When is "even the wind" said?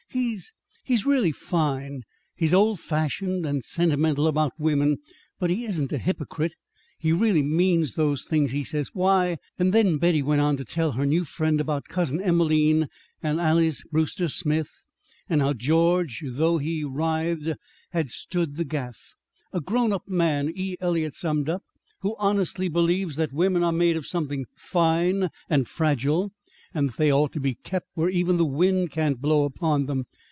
28.07-28.89